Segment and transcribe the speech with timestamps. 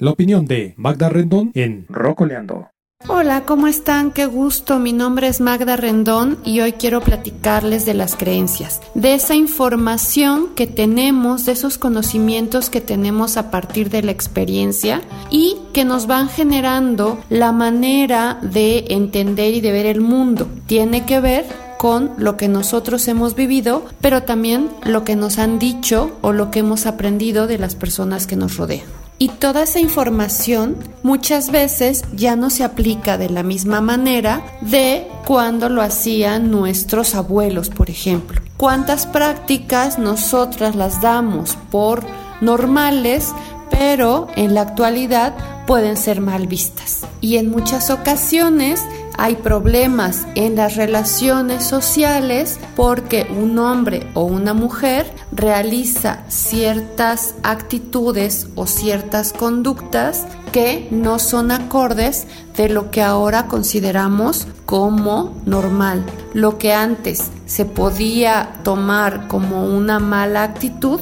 [0.00, 2.70] La opinión de Magda Rendón en Rocoleando.
[3.06, 4.12] Hola, ¿cómo están?
[4.12, 4.78] Qué gusto.
[4.78, 10.54] Mi nombre es Magda Rendón y hoy quiero platicarles de las creencias, de esa información
[10.54, 16.06] que tenemos, de esos conocimientos que tenemos a partir de la experiencia y que nos
[16.06, 20.48] van generando la manera de entender y de ver el mundo.
[20.64, 21.44] Tiene que ver
[21.76, 26.50] con lo que nosotros hemos vivido, pero también lo que nos han dicho o lo
[26.50, 28.86] que hemos aprendido de las personas que nos rodean.
[29.22, 35.06] Y toda esa información muchas veces ya no se aplica de la misma manera de
[35.26, 38.40] cuando lo hacían nuestros abuelos, por ejemplo.
[38.56, 42.02] ¿Cuántas prácticas nosotras las damos por
[42.40, 43.34] normales,
[43.70, 45.34] pero en la actualidad
[45.66, 47.00] pueden ser mal vistas?
[47.20, 48.82] Y en muchas ocasiones
[49.20, 58.48] hay problemas en las relaciones sociales porque un hombre o una mujer realiza ciertas actitudes
[58.54, 66.02] o ciertas conductas que no son acordes de lo que ahora consideramos como normal.
[66.32, 71.00] Lo que antes se podía tomar como una mala actitud,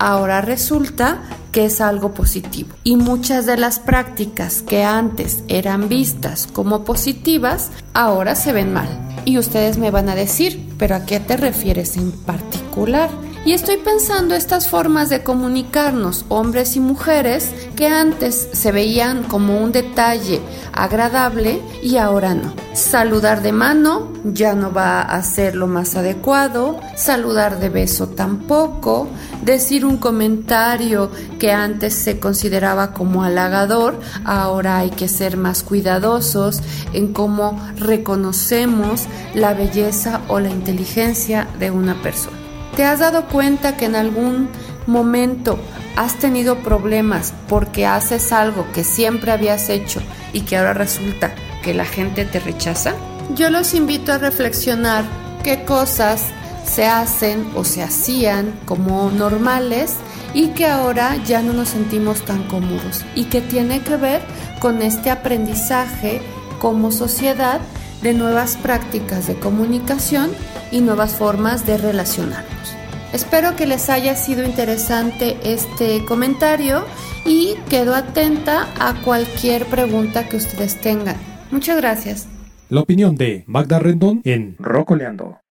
[0.00, 1.20] ahora resulta
[1.52, 2.70] que es algo positivo.
[2.84, 8.88] Y muchas de las prácticas que antes eran vistas como positivas, ahora se ven mal.
[9.24, 13.10] Y ustedes me van a decir, pero ¿a qué te refieres en particular?
[13.42, 19.62] Y estoy pensando estas formas de comunicarnos, hombres y mujeres, que antes se veían como
[19.62, 20.42] un detalle
[20.74, 22.52] agradable y ahora no.
[22.74, 29.08] Saludar de mano ya no va a ser lo más adecuado, saludar de beso tampoco,
[29.42, 36.60] decir un comentario que antes se consideraba como halagador, ahora hay que ser más cuidadosos
[36.92, 42.39] en cómo reconocemos la belleza o la inteligencia de una persona.
[42.76, 44.48] ¿Te has dado cuenta que en algún
[44.86, 45.58] momento
[45.96, 50.00] has tenido problemas porque haces algo que siempre habías hecho
[50.32, 52.94] y que ahora resulta que la gente te rechaza?
[53.34, 55.04] Yo los invito a reflexionar
[55.42, 56.22] qué cosas
[56.64, 59.96] se hacen o se hacían como normales
[60.34, 64.22] y que ahora ya no nos sentimos tan cómodos y que tiene que ver
[64.60, 66.22] con este aprendizaje
[66.60, 67.60] como sociedad
[68.02, 70.30] de nuevas prácticas de comunicación
[70.70, 72.74] y nuevas formas de relacionarnos.
[73.12, 76.84] Espero que les haya sido interesante este comentario
[77.26, 81.16] y quedo atenta a cualquier pregunta que ustedes tengan.
[81.50, 82.28] Muchas gracias.
[82.68, 85.40] La opinión de Magda Rendón en Rocoleando.